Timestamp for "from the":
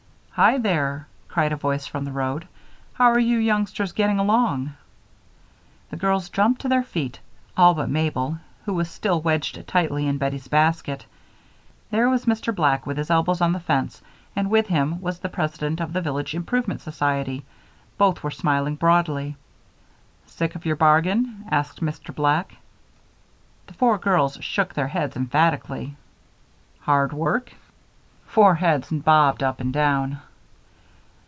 1.85-2.11